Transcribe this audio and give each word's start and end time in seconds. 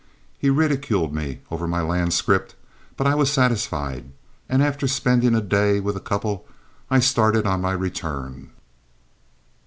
He 0.39 0.49
ridiculed 0.49 1.13
me 1.13 1.41
over 1.51 1.67
my 1.67 1.83
land 1.83 2.11
scrip, 2.15 2.53
but 2.97 3.05
I 3.05 3.13
was 3.13 3.31
satisfied, 3.31 4.05
and 4.49 4.63
after 4.63 4.87
spending 4.87 5.35
a 5.35 5.41
day 5.41 5.79
with 5.79 5.93
the 5.93 6.01
couple 6.01 6.47
I 6.89 6.99
started 6.99 7.45
on 7.45 7.61
my 7.61 7.73
return. 7.73 8.49